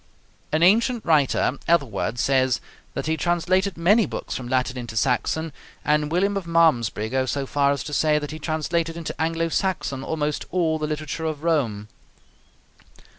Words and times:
An 0.51 0.63
ancient 0.63 1.05
writer, 1.05 1.59
Ethelwerd, 1.67 2.17
says 2.17 2.59
that 2.95 3.05
he 3.05 3.15
translated 3.15 3.77
many 3.77 4.07
books 4.07 4.33
from 4.33 4.47
Latin 4.47 4.75
into 4.75 4.97
Saxon, 4.97 5.53
and 5.85 6.11
William 6.11 6.35
of 6.35 6.47
Malmesbury 6.47 7.07
goes 7.07 7.29
so 7.29 7.45
far 7.45 7.71
as 7.71 7.83
to 7.83 7.93
say 7.93 8.17
that 8.17 8.31
he 8.31 8.39
translated 8.39 8.97
into 8.97 9.13
Anglo 9.21 9.47
Saxon 9.49 10.03
almost 10.03 10.45
all 10.49 10.79
the 10.79 10.87
literature 10.87 11.25
of 11.25 11.43
Rome. 11.43 11.87